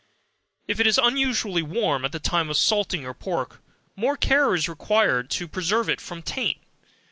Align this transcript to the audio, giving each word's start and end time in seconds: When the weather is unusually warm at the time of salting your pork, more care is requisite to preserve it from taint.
When 0.65 0.75
the 0.77 0.79
weather 0.81 0.89
is 0.89 0.97
unusually 0.97 1.61
warm 1.61 2.05
at 2.05 2.11
the 2.11 2.17
time 2.17 2.49
of 2.49 2.57
salting 2.57 3.03
your 3.03 3.13
pork, 3.13 3.61
more 3.95 4.17
care 4.17 4.55
is 4.55 4.67
requisite 4.67 5.29
to 5.29 5.47
preserve 5.47 5.89
it 5.89 6.01
from 6.01 6.23
taint. 6.23 6.57